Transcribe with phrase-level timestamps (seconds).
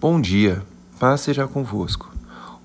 [0.00, 0.62] Bom dia,
[0.98, 2.10] paz seja convosco.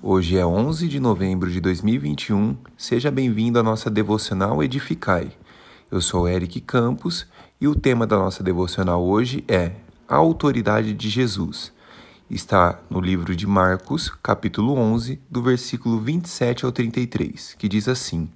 [0.02, 5.30] Hoje é 11 de novembro de 2021, seja bem-vindo à nossa devocional Edificai.
[5.90, 7.26] Eu sou Eric Campos
[7.60, 9.72] e o tema da nossa devocional hoje é
[10.08, 11.74] A Autoridade de Jesus.
[12.30, 18.30] Está no livro de Marcos, capítulo 11, do versículo 27 ao 33, que diz assim: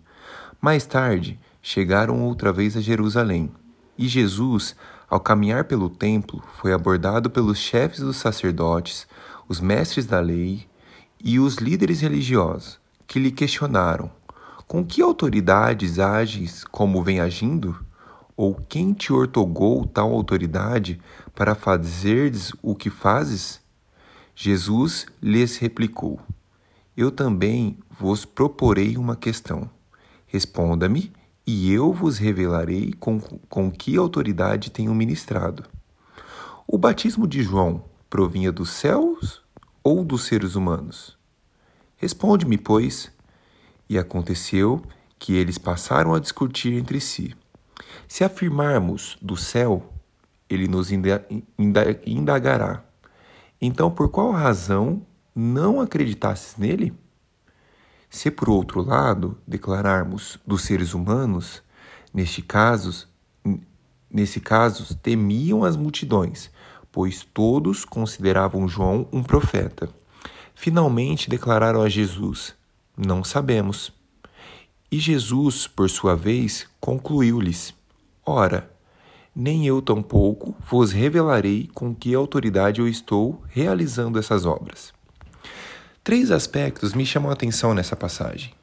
[0.60, 3.50] Mais tarde, chegaram outra vez a Jerusalém,
[4.00, 4.74] e Jesus
[5.10, 9.08] ao caminhar pelo templo, foi abordado pelos chefes dos sacerdotes,
[9.48, 10.68] os mestres da lei
[11.22, 14.08] e os líderes religiosos, que lhe questionaram:
[14.68, 17.84] Com que autoridades ages como vem agindo?
[18.36, 20.98] Ou quem te ortogou tal autoridade
[21.34, 23.60] para fazeres o que fazes?
[24.34, 26.20] Jesus lhes replicou:
[26.96, 29.68] Eu também vos proporei uma questão.
[30.26, 31.12] Responda-me
[31.46, 35.64] e eu vos revelarei com, com que autoridade tenho ministrado.
[36.66, 39.42] O batismo de João provinha dos céus
[39.82, 41.18] ou dos seres humanos?
[41.96, 43.10] Responde-me, pois.
[43.88, 44.80] E aconteceu
[45.18, 47.34] que eles passaram a discutir entre si.
[48.06, 49.92] Se afirmarmos do céu,
[50.48, 50.90] ele nos
[52.06, 52.84] indagará.
[53.60, 55.04] Então, por qual razão
[55.34, 56.94] não acreditasses nele?
[58.10, 61.62] Se, por outro lado, declararmos dos seres humanos,
[62.12, 63.06] neste caso,
[64.10, 66.50] nesse caso, temiam as multidões,
[66.90, 69.88] pois todos consideravam João um profeta.
[70.56, 72.52] Finalmente declararam a Jesus:
[72.96, 73.92] Não sabemos.
[74.90, 77.72] E Jesus, por sua vez, concluiu-lhes:
[78.26, 78.68] Ora,
[79.34, 84.92] nem eu tampouco vos revelarei com que autoridade eu estou realizando essas obras.
[86.02, 88.54] Três aspectos me chamam a atenção nessa passagem.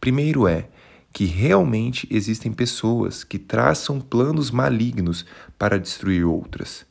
[0.00, 0.68] Primeiro é
[1.12, 5.26] que realmente existem pessoas que traçam planos malignos
[5.58, 6.86] para destruir outras,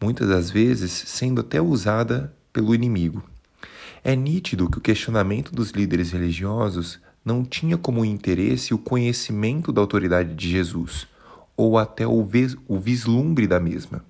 [0.00, 3.24] muitas das vezes sendo até usada pelo inimigo.
[4.04, 9.80] É nítido que o questionamento dos líderes religiosos não tinha como interesse o conhecimento da
[9.80, 11.08] autoridade de Jesus,
[11.56, 14.04] ou até o, vis o vislumbre da mesma.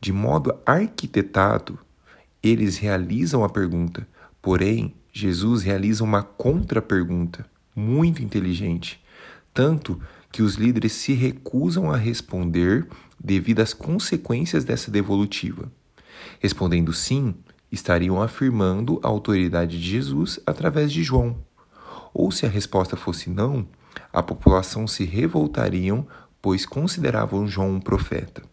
[0.00, 1.78] De modo arquitetado,
[2.42, 4.06] eles realizam a pergunta:
[4.46, 9.04] Porém, Jesus realiza uma contra-pergunta muito inteligente,
[9.52, 12.86] tanto que os líderes se recusam a responder
[13.18, 15.68] devido às consequências dessa devolutiva.
[16.38, 17.34] Respondendo sim,
[17.72, 21.36] estariam afirmando a autoridade de Jesus através de João.
[22.14, 23.66] Ou se a resposta fosse não,
[24.12, 26.06] a população se revoltariam,
[26.40, 28.44] pois consideravam João um profeta.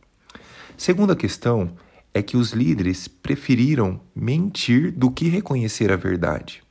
[0.76, 1.72] Segunda questão
[2.14, 6.64] é que os líderes preferiram mentir do que reconhecer a verdade.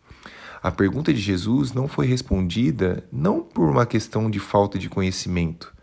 [0.62, 5.74] A pergunta de Jesus não foi respondida não por uma questão de falta de conhecimento,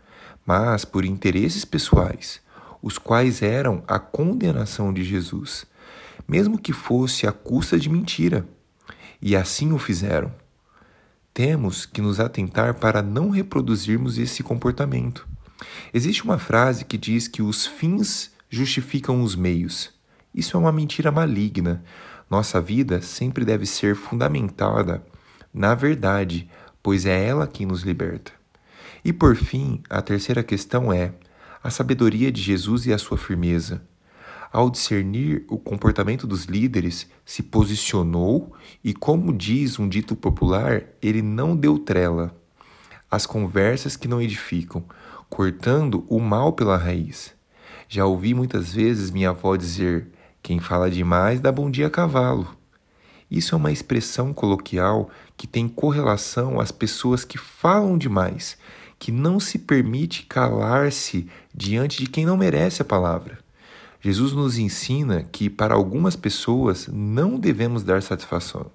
[0.46, 2.40] mas por interesses pessoais,
[2.80, 5.66] os quais eram a condenação de Jesus,
[6.26, 8.48] mesmo que fosse à custa de mentira.
[9.20, 10.32] E assim o fizeram.
[11.34, 15.28] Temos que nos atentar para não reproduzirmos esse comportamento.
[15.92, 19.90] Existe uma frase que diz que os fins justificam os meios.
[20.34, 21.82] Isso é uma mentira maligna.
[22.28, 25.02] Nossa vida sempre deve ser fundamentada
[25.52, 26.48] na verdade,
[26.82, 28.32] pois é ela quem nos liberta.
[29.04, 31.12] E por fim, a terceira questão é
[31.62, 33.82] a sabedoria de Jesus e a sua firmeza.
[34.52, 38.52] Ao discernir o comportamento dos líderes, se posicionou
[38.82, 42.36] e, como diz um dito popular, ele não deu trela.
[43.10, 44.84] As conversas que não edificam,
[45.28, 47.32] cortando o mal pela raiz.
[47.92, 50.06] Já ouvi muitas vezes minha avó dizer:
[50.40, 52.56] quem fala demais dá bom dia a cavalo.
[53.28, 58.56] Isso é uma expressão coloquial que tem correlação às pessoas que falam demais,
[58.96, 63.40] que não se permite calar-se diante de quem não merece a palavra.
[64.00, 68.70] Jesus nos ensina que para algumas pessoas não devemos dar satisfação.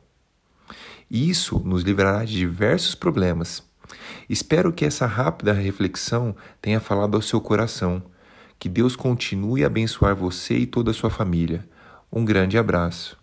[1.09, 3.64] Isso nos livrará de diversos problemas.
[4.30, 8.03] Espero que essa rápida reflexão tenha falado ao seu coração
[8.59, 11.67] que Deus continue a abençoar você e toda a sua família.
[12.11, 13.17] Um grande abraço.